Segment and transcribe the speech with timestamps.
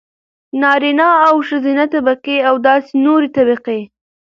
[0.61, 3.81] نارينه او ښځينه طبقې او داسې نورې طبقې.